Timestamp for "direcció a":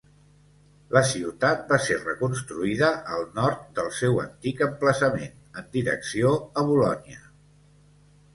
5.77-6.67